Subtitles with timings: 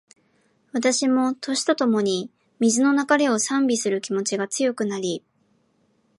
[0.71, 5.23] 私も、年とともに、水の流れを賛美する気持ちが強くなり